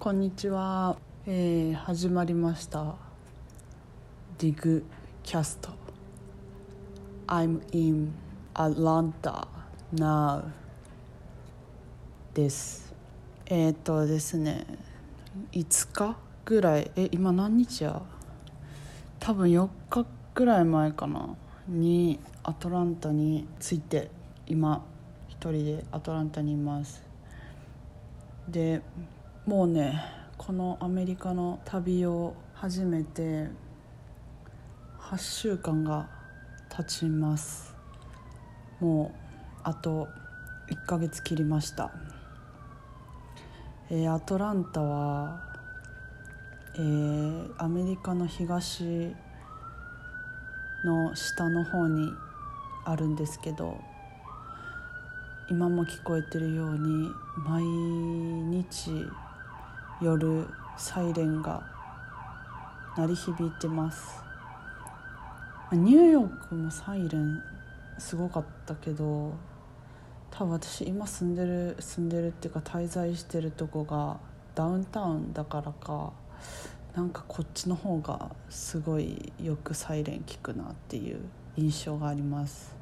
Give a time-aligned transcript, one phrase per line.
[0.00, 0.96] こんにちは、
[1.26, 2.96] えー始まりました。
[4.38, 4.84] ディグ
[5.22, 5.70] キャスト。
[7.26, 8.12] I'm in
[8.54, 9.46] Atlanta
[9.94, 10.44] now
[12.32, 12.94] です。
[13.46, 14.66] えっ、とですね
[15.52, 16.90] 5日ぐらい？
[16.96, 18.00] え今何日や？
[19.20, 21.36] 多分4日ぐらい前かな。
[21.66, 24.10] にアトランタに着いて
[24.46, 24.84] 今
[25.28, 27.02] 一人でアトランタにいます。
[28.48, 28.80] で
[29.48, 29.98] もうね
[30.36, 33.48] このアメリカの旅を始めて
[35.00, 36.06] 8週間が
[36.68, 37.74] 経ちます。
[38.78, 40.06] もうあと
[40.70, 41.90] 1ヶ月切りました、
[43.88, 45.40] えーアトランタは、
[46.74, 49.14] えーアメリカの東
[50.84, 52.12] の下の方に
[52.84, 53.78] あるんですけど
[55.48, 58.90] 今も聞こえてるように毎日
[60.00, 61.60] 夜サイレンが
[62.96, 64.22] 鳴り響いてます。
[65.72, 67.42] ニューヨークもサイレン
[67.98, 69.34] すごかったけど
[70.30, 74.18] 多分私今住んでる住んでるっていうか滞在してるとこが
[74.54, 76.12] ダウンタウンだからか
[76.94, 81.20] なんかこっちの方がすごいよくサイレン聞くなっていう
[81.56, 82.76] 印象があります。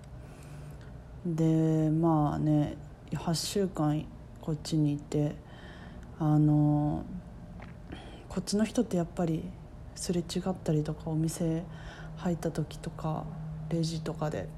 [1.25, 2.77] でまあね
[3.11, 4.05] 8週間
[4.43, 5.35] こっちにいて
[6.19, 7.05] あの
[8.29, 9.45] こっちの人ってやっぱり
[9.95, 11.63] すれ違ったりとかお店
[12.17, 13.25] 入った時とか
[13.69, 14.49] レジとかで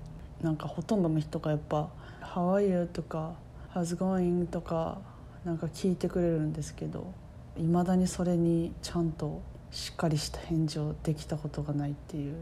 [0.41, 1.89] なんかほとんどの人がやっぱ
[2.23, 3.35] 「How are you?」とか
[3.75, 4.99] 「How's going?」とか
[5.45, 7.13] なんか聞いてくれるんですけど
[7.57, 9.43] いまだにそれにちゃんと
[9.73, 12.37] しっかりした返事をできたことがないっていう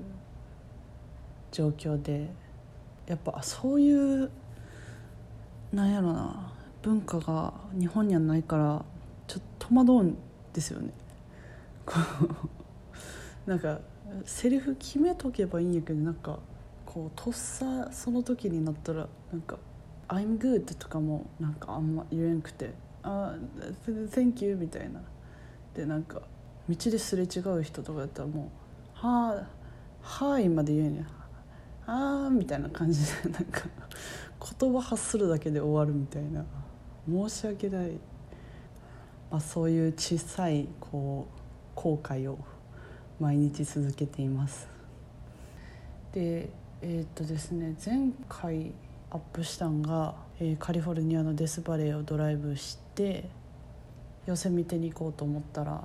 [1.53, 2.28] 状況で
[3.06, 4.31] やっぱそういう
[5.72, 8.84] なんやろな文化が日本にはないから
[9.27, 10.16] ちょっと戸惑うん
[10.52, 10.92] ですよね。
[13.46, 13.80] なんか
[14.24, 16.38] セリフ決めとけばいいんやけどなんか
[16.84, 19.59] こうとっさその時になったらなんか
[20.09, 23.36] 「I'm good」とかもなんかあんま言えんくて「あ
[23.86, 25.00] Thank you」みたいな。
[25.75, 26.22] でなんか
[26.69, 28.47] 道ですれ違う人とかやったらもう
[28.94, 29.47] 「はあ
[30.00, 31.04] はい」まで言えんや
[31.86, 33.62] 「あー」みたいな感じでなんか
[34.59, 36.44] 言葉発するだけで終わるみたいな。
[37.09, 37.92] 申し訳ない、
[39.31, 41.41] まあ、そういう小さいこう
[41.75, 42.38] 後悔を
[43.19, 44.69] 毎日続けています。
[46.12, 46.48] で
[46.82, 48.72] えーっとですね前回
[49.10, 53.28] アップしたんが、えーカリフォルニアのデスバレーをドライブして
[54.26, 55.84] ヨセミテに行こうと思ったら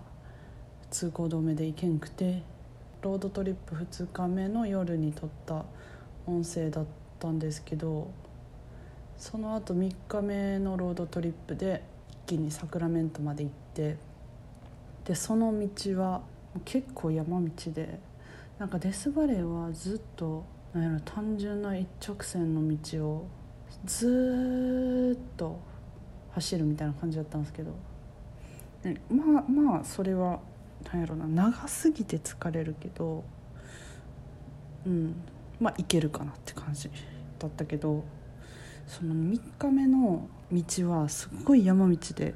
[0.89, 2.43] 通行止めで行けんくて
[3.01, 5.65] ロードトリップ2日目の夜に撮った
[6.27, 6.85] 音声だっ
[7.19, 8.11] たんですけど
[9.17, 11.83] その後3日目のロードトリップで
[12.25, 13.97] 気にサクラメントまで行って
[15.05, 16.21] でその道は
[16.65, 17.99] 結構山道で
[18.59, 23.27] なんかデスバレーはずっとなんやろ単純な一直線の道を
[23.85, 25.59] ずっと
[26.31, 27.73] 走るみたいな感じだったんですけど
[29.09, 30.39] まあまあそれは
[30.91, 33.23] なんやろな長すぎて疲れるけど
[34.85, 35.15] うん
[35.59, 36.89] まあいけるかなって感じ
[37.37, 38.03] だったけど
[38.87, 42.35] その3日目の道はすっごい山道で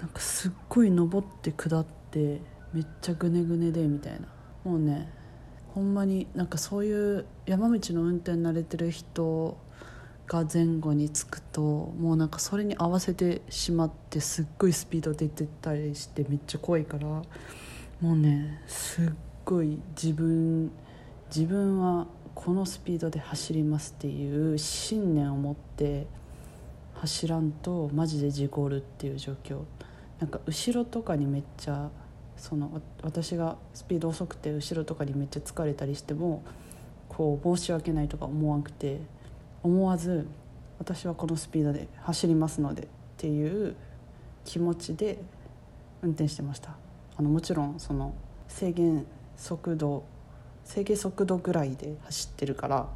[0.00, 2.40] なんかすっごい登って下って
[2.72, 4.28] めっちゃグネグネでみたいな。
[4.64, 5.08] もうね
[5.74, 9.58] ほんまになんかそういう山道の運転慣れてる人
[10.26, 17.22] が前後につくともうなんかそれに合わせてしまってすっごいスピード出てたりしてめっちゃ怖いからも
[18.02, 19.12] うねすっ
[19.44, 20.72] ごい自分
[21.34, 22.06] 自分は
[22.36, 26.06] このスピードで走りますっていう信念を持って
[26.94, 29.62] 走らんとマジで事故るっていう状況。
[30.20, 31.90] なんか後ろとかにめっちゃ
[32.36, 36.42] その私がスピード遅くて後ろとかにめっちゃ疲れたりしても
[37.08, 39.00] こう申し訳ないとか思わなくて
[39.62, 40.26] 思わず
[40.78, 42.86] 私はこのスピードで走りますのでっ
[43.16, 43.74] ていう
[44.44, 45.18] 気持ちで
[46.02, 46.76] 運転してました。
[47.16, 48.14] あのもちろんその
[48.46, 49.06] 制限
[49.36, 50.04] 速度
[50.66, 52.88] 制限速度ぐらいで走ってるから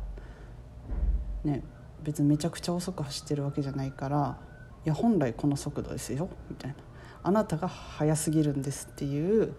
[1.44, 1.62] ね
[2.02, 4.38] 別にめちゃくちゃ遅く走ってるわけじゃないから
[4.84, 6.76] いや本来この速度ですよみたいな。
[7.22, 9.52] あなたが速すぎるんですっていう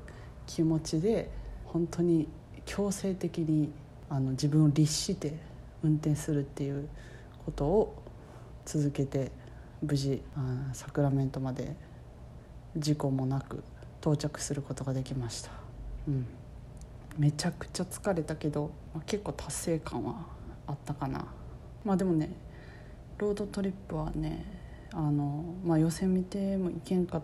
[0.47, 1.29] 気持ちで
[1.65, 2.27] 本当に
[2.65, 3.71] 強制的に
[4.09, 5.37] あの自分を律して
[5.83, 6.89] 運転するっていう
[7.45, 8.03] ことを
[8.65, 9.31] 続けて
[9.81, 11.75] 無事あサクラメントまで
[12.75, 13.63] 事故もなく
[14.01, 15.51] 到着することができました、
[16.07, 16.25] うん、
[17.17, 20.25] めちゃくちゃ疲れたけど、まあ、結構達成感は
[20.67, 21.25] あったかな。
[21.83, 22.29] まあでもね
[23.17, 24.45] ロードトリップはね
[24.93, 27.21] あの、まあ、予選見てもいけんか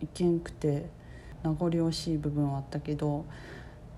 [0.00, 0.88] 行けんくて
[1.42, 3.24] 名残惜しい部分はあったけど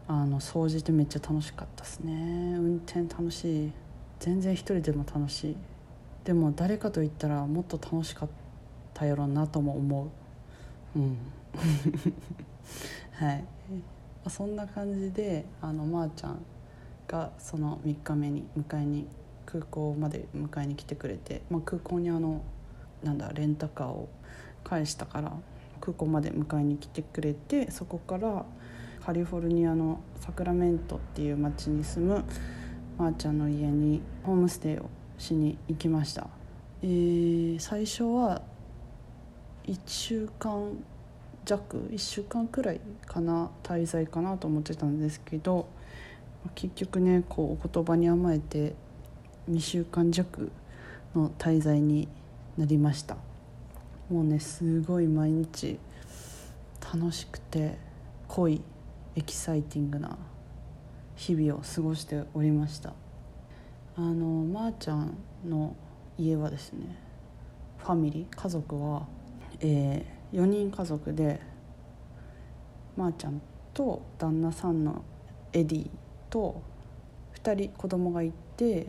[0.07, 2.13] あの掃除ってめっちゃ楽しかったですね。
[2.57, 3.73] 運転楽しい。
[4.21, 5.57] 全然一人でも楽しい。
[6.25, 8.29] でも誰かと行ったらもっと楽しかっ
[8.93, 10.11] たやろうなとも思
[10.97, 10.99] う。
[10.99, 11.19] うん。
[13.13, 13.45] はい。
[14.29, 16.44] そんな感じであのまー、あ、ちゃん
[17.06, 19.06] がその3日目に迎えに
[19.47, 22.43] 空港まで迎えに来てくれて、まあ、空港にあの
[23.03, 24.09] なんだレンタカーを
[24.65, 25.32] 返したから
[25.81, 28.47] 空港まで迎えに来てくれてそこから
[29.05, 32.25] カリフォルニアのサクラメントっていう町に住む
[32.97, 34.88] まー、あ、ちゃんの家にホームステイを
[35.19, 36.29] しに行きました、
[36.82, 38.43] えー、最初は
[39.67, 40.73] 1週間
[41.44, 45.67] 弱1週間くらいかな滞在かなと思ってたんですけど
[46.55, 48.75] 結局ねこうお言葉に甘えて
[49.50, 50.50] 2週間弱
[51.14, 52.08] の滞在に
[52.56, 53.17] なりました。
[54.11, 55.79] もうねすごい毎日
[56.93, 57.79] 楽しくて
[58.29, 58.61] 濃い
[59.17, 60.19] エキサイティングな
[61.17, 62.93] 日々を過ごしておりました。
[63.97, 65.17] あのまー、あ、ちゃん
[65.47, 65.76] の
[66.19, 66.99] 家はですね
[67.79, 69.06] ファミリー家族は、
[69.61, 71.41] えー、4人家族で
[72.97, 73.41] まー、あ、ちゃん
[73.73, 75.05] と旦那さんの
[75.53, 75.91] エディ
[76.31, 76.63] と
[77.43, 78.87] 2人子供がいて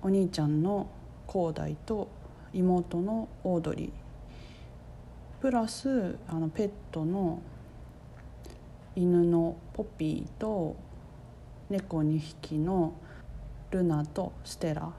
[0.00, 0.88] お兄ちゃんの
[1.30, 2.08] 広大と
[2.52, 3.90] 妹のオードリー。
[5.40, 7.42] プラスあのペットの
[8.94, 10.76] 犬のポピーと
[11.68, 12.94] 猫2匹の
[13.70, 14.92] ルナとステラ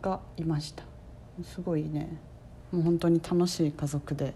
[0.00, 0.84] がいました。
[1.42, 2.20] すごいね。
[2.72, 4.34] もう本当に楽しい家族で。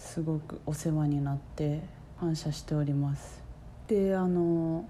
[0.00, 1.82] すごくお世話になって
[2.18, 3.44] 感謝しております。
[3.86, 4.88] であの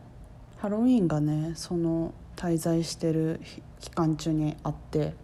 [0.57, 3.41] ハロウィンがねその滞在してる
[3.81, 5.15] 期間中にあって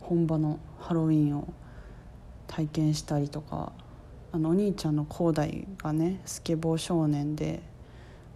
[0.00, 1.48] 本場のハロウィンを
[2.46, 3.72] 体験したりとか
[4.32, 7.62] あのお兄ちゃんの広大がねスケボー少年で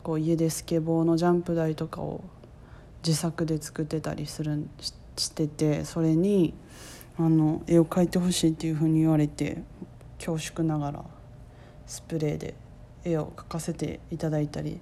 [0.02, 2.24] こう家でスケボーのジャンプ台とかを
[3.06, 4.66] 自作で作ってたりする
[5.16, 6.54] しててそれに
[7.18, 9.62] あの絵を描いてほしいっていうふうに言われて
[10.20, 11.04] 恐縮ながら
[11.86, 12.54] スプレーで
[13.04, 14.80] 絵を描かせていただいたり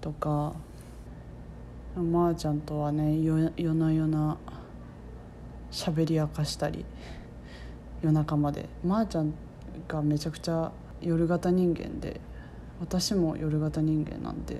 [0.00, 0.52] とか。
[1.96, 4.36] まー、ちゃんとはね夜な夜な
[5.70, 6.84] 喋り明かしたり
[8.02, 8.68] 夜中まで。
[8.84, 9.32] まー、ちゃん
[9.88, 12.20] がめちゃくちゃ夜型人間で
[12.80, 14.54] 私も夜型人間なんで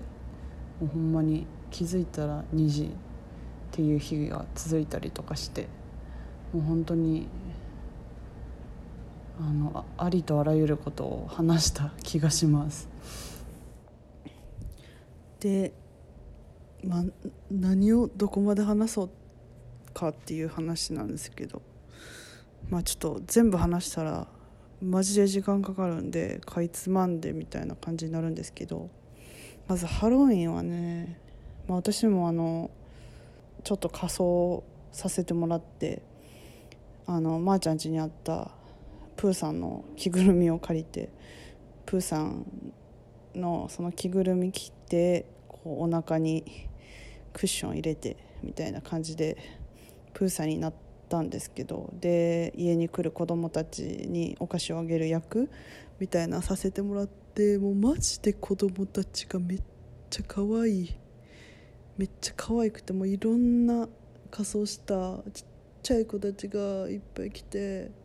[0.80, 2.88] もうほんまに気づいたら2時っ
[3.72, 5.66] ていう日が続いたりとかして
[6.52, 7.26] もう本当に
[9.38, 12.88] あのありとあらゆることを話した気がします。
[15.40, 15.72] で、
[16.82, 17.04] ま、
[17.50, 19.10] 何をどこまで話そう
[19.92, 21.62] かっていう話なんですけど
[22.70, 24.26] まあちょっと全部話したら
[24.82, 28.90] マジで時間かかるんでかいつまんでみたいな感じになるんですけど
[29.66, 31.18] まずハロウィンはね、
[31.68, 32.70] まあ、私もあの
[33.62, 36.02] ちょっと仮装させてもらって
[37.06, 38.50] あのまー、あ、ちゃん家にあった
[39.16, 41.10] プーさんの着ぐるみを借りて
[41.86, 42.46] プーさん
[43.34, 46.68] のその着ぐるみ着てこうお腹に
[47.32, 49.36] クッション入れてみたいな感じで
[50.12, 50.74] プーさんになっ
[51.08, 55.50] たんですけどで家に来る子供たちにお菓子をあげる役
[55.98, 59.62] みたいなさせてもらってもうマジで子供たちがめっ
[60.10, 60.94] ちゃ可愛い
[61.96, 63.88] めっちゃ可愛くてもいろんな
[64.30, 65.44] 仮装したちっ
[65.82, 68.03] ちゃい子たちがいっぱい来て。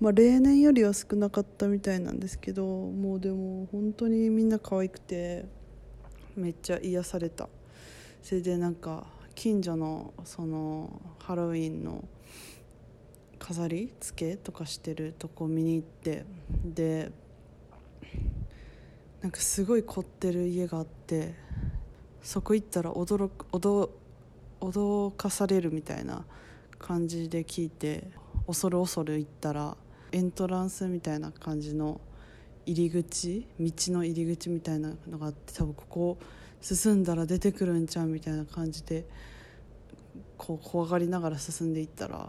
[0.00, 5.44] まあ、例年よりは少なかったみたいなんですけどもうでも本当にみんな可愛くて
[6.36, 7.48] めっちゃ癒された。
[8.22, 12.04] それでなんか近所のそのハロウィンの
[13.38, 16.24] 飾り付けとかしてるとこ見に行って
[16.64, 17.12] で
[19.20, 21.34] なんかすごい凝ってる家があって
[22.22, 23.46] そこ行ったら驚く
[24.60, 26.24] 驚かされるみたいな
[26.78, 28.08] 感じで聞いて
[28.46, 29.76] 恐る恐る行ったら
[30.12, 32.00] エントランスみたいな感じの
[32.66, 36.18] 入り口道の入り口みたいなのがあって多分ここ
[36.60, 39.06] 進んだら出てくるんちゃうみたいな感じで
[40.38, 42.28] こう怖がりながら進んでいったら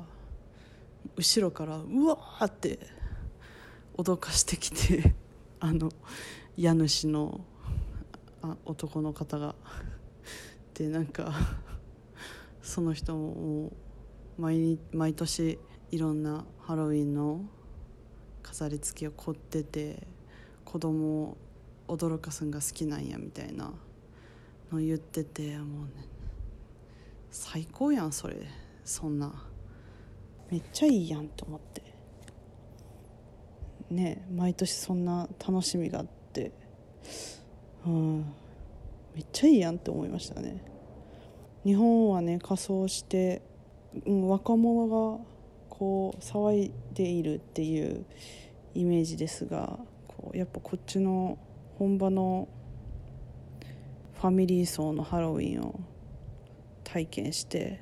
[1.15, 2.79] 後ろからうわーって
[3.97, 5.13] 脅かしてきて
[5.59, 5.89] あの
[6.57, 7.41] 家主の
[8.41, 9.55] あ男の方が。
[10.73, 11.33] でなんか
[12.61, 13.71] その人も
[14.37, 15.57] 毎毎年
[15.91, 17.41] いろんなハロウィンの
[18.43, 20.07] 飾り付けを凝ってて
[20.63, 21.37] 子供を
[21.87, 23.71] 驚かすんが好きなんやみたいな
[24.71, 26.15] の言っててもうね
[27.35, 28.37] 最高やんそれ。
[28.85, 29.29] そんな。
[30.49, 31.81] めっちゃいいやんと思って。
[33.89, 36.53] ね毎年そんな楽しみがあって。
[37.85, 38.21] うん。
[39.13, 40.63] めっちゃいいやんって思いましたね。
[41.65, 43.41] 日本はね仮装して、
[44.05, 45.23] うん、若者が
[45.77, 48.05] こう騒いでいるっていう
[48.73, 49.77] イメージですが
[50.07, 51.37] こうやっぱこっちの
[51.77, 52.47] 本場の
[54.13, 55.77] ファミリー層のハロウィンを
[56.85, 57.81] 体験して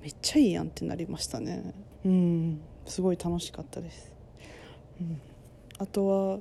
[0.00, 1.74] めっちゃいいやんってなりましたね。
[2.06, 4.10] うんすごい楽しかったです、
[5.00, 5.20] うん、
[5.78, 6.38] あとは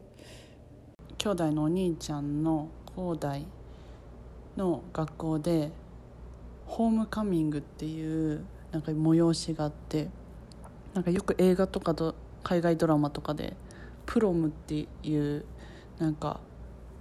[1.18, 3.46] 兄弟のお兄ちゃんの高大
[4.56, 5.72] の学校で
[6.66, 10.08] ホームカミングっていうなんか催しがあって
[10.94, 13.56] なんかよく映画とかと海外ドラマとかで
[14.06, 15.46] プロムっていう
[16.00, 16.40] なんか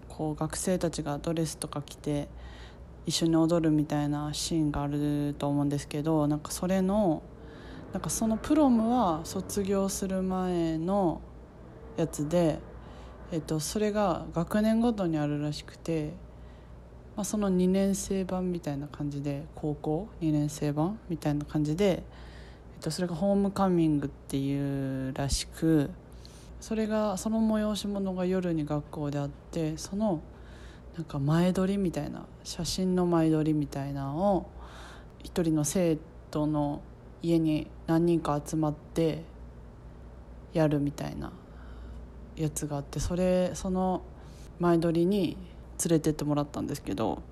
[0.09, 2.28] こう学生たちがドレスとか着て
[3.07, 7.23] 一緒に踊るみたいなシーンがあると思うんですけどなんかそれの
[7.92, 11.23] なんかそのプロムは卒業する前の
[11.97, 12.59] やつで、
[13.33, 16.12] えっと、それが学年ごとにあるらしくて、
[17.16, 22.02] まあ、その2年生版みたいな感じで高校2年生版みたいな感じで、
[22.79, 25.91] っと、それがホームカミングっていうらしく
[26.61, 30.21] それがその催し物が夜に学校であってその
[30.97, 34.51] なんか前撮りみたいな写真の前撮りみたいなのを
[35.23, 35.99] 一人の生
[36.31, 36.83] 徒の
[37.23, 39.23] 家に何人か集まって
[40.53, 41.33] やるみたいな
[42.37, 44.03] やつがあってそれその
[44.59, 45.37] 前撮りに
[45.85, 47.23] 連れてってもらったんですけど、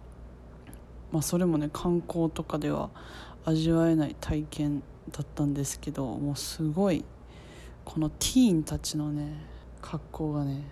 [1.10, 2.90] まあ、それもね観光とかでは
[3.44, 7.04] 味わえない体験だったんですけどもうすごい
[7.84, 9.32] このティーンたちのね
[9.80, 10.62] 格好がね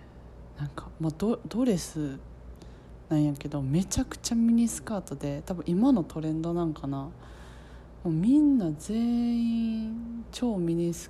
[0.57, 2.19] なんか、まあ、ドドレス
[3.09, 6.97] なんやけどめちゃくちゃミニスカートで多分今のトレンドなんかな。
[6.97, 7.11] も
[8.05, 11.09] うみんな全員超ミニス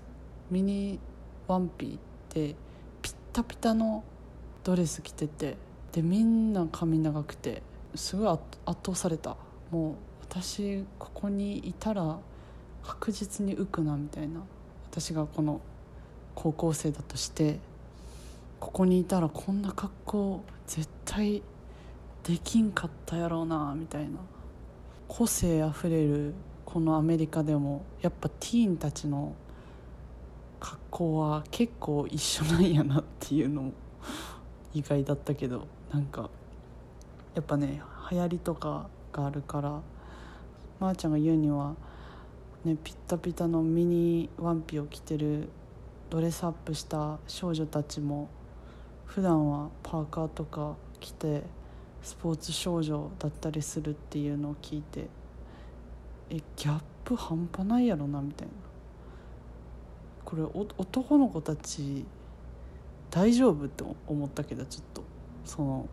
[0.49, 0.97] ミニ
[1.45, 1.99] ワンピ
[2.33, 2.55] で
[3.01, 4.03] ピッタピタの
[4.63, 5.57] ドレス着てて
[5.91, 7.63] でみんな髪長くて
[7.95, 9.35] すごい圧倒された。
[9.71, 12.19] もう私ここにいたら
[12.85, 14.41] 確実に浮くなみたいな。
[14.91, 15.59] 私がこの
[16.35, 17.59] 高校生だとして
[18.59, 21.41] ここにいたらこんな格好絶対
[22.23, 24.19] できんかったやろうなみたいな。
[25.07, 26.33] 個性あふれる
[26.65, 29.35] このアメリカでもやっぱティーンたちの
[30.59, 33.71] 格好は結構一緒なんやなっていうのも
[34.73, 35.67] 意外だったけど。
[35.93, 36.29] なんか
[37.35, 39.81] やっぱね流行りとかがあるから
[40.79, 41.75] まー、あ、ちゃんが言うには、
[42.65, 45.49] ね、ピッタピタのミニワンピを着てる
[46.09, 48.27] ドレスアップした少女たちも
[49.05, 51.43] 普段はパーカーとか着て
[52.01, 55.07] スポーツ少女だったりするっていうのを聞いて
[56.31, 58.53] えギャップ半端ないやろなみたいな。
[60.23, 60.41] これ
[60.79, 62.03] 男の子たち
[63.11, 65.03] 大丈夫って思ったけどちょっと
[65.45, 65.87] その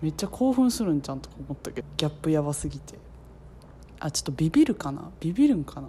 [0.00, 3.05] めっちゃ興奮するんちゃんとか思ったけどギャップやばすぎて。
[4.00, 5.10] あちょっとビビるかな？
[5.20, 5.88] ビビるんかな？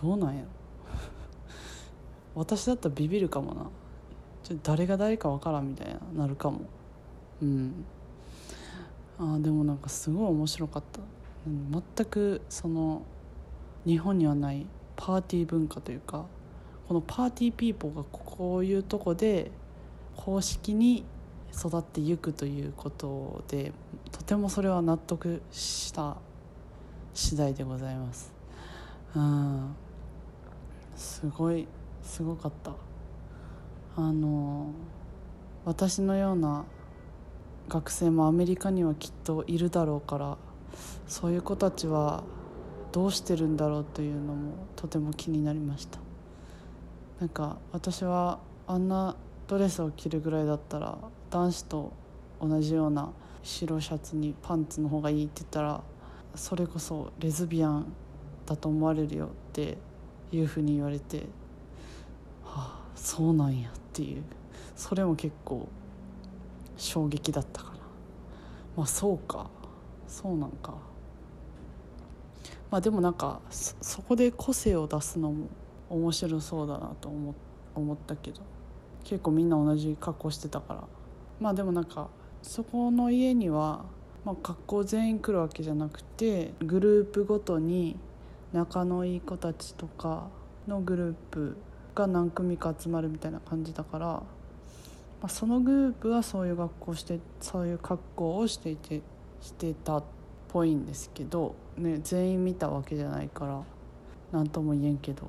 [0.00, 0.48] どうなんやろ？
[2.34, 3.66] 私だったらビビるかもな。
[4.42, 6.60] ちょ誰が誰か分からんみたいななるかも。
[7.42, 7.84] うん。
[9.18, 11.00] あでもなんかすごい面白かった、
[11.46, 13.02] 全くその
[13.86, 16.26] 日本にはないパーティー文化というか
[16.86, 19.50] このパーティーピーポーがこういうとこで
[20.16, 21.04] 公式に
[21.50, 23.72] 育っていくということで
[24.12, 26.16] とてもそれは納得した
[27.14, 28.32] 次第でございます。
[29.14, 29.74] うん。
[30.96, 31.66] すごい
[32.02, 32.72] すごかった。
[33.96, 34.72] あの
[35.64, 36.64] 私のような
[37.68, 40.38] 学生もアメリカにはきっといるだろうから
[41.08, 42.22] そういう子たちは
[42.92, 45.98] どうしてるんだろうというのもとても気になりました。
[47.20, 49.16] なんか私はあんな
[49.48, 50.98] ドレスを着るぐらいだったら
[51.30, 51.92] 男子と
[52.40, 53.10] 同じような
[53.46, 55.82] 白シャツにパンツの方がいいって言ったら
[56.34, 57.92] それこそレズビアン
[58.44, 59.78] だと思われるよって
[60.32, 61.26] いうふうに言われて
[62.44, 64.22] はあそうなんやっていう。
[64.74, 65.68] それも結構
[66.76, 67.78] 衝撃だったかな。
[68.76, 69.48] まあそうか。
[70.06, 70.74] そうなんか。
[72.70, 75.46] まあでもなんかそこで個性を出すのも
[75.88, 77.34] 面白そうだなと思
[77.74, 78.40] 思ったけど
[79.04, 80.84] 結構みんな同じ格好してたから。
[81.40, 82.08] まあでもなんか
[82.46, 83.84] そこの家には、
[84.24, 87.98] まあ、学校全員来るわけじゃなくてグループごとに
[88.52, 90.28] 仲のいい子たちとか
[90.66, 91.56] のグループ
[91.94, 94.22] が何組か集まるみたいな感じだから
[95.20, 99.02] まあ、そのグループはそういう学校してそういう格好をしていて
[99.40, 100.04] してたっ
[100.48, 103.62] ぽいんですけど、ね、全員見たわけじゃないから
[104.32, 105.24] 何とも言えんけど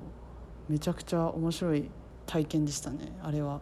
[0.70, 1.90] めちゃくちゃ面白い
[2.26, 3.62] 体験でしたねあれは。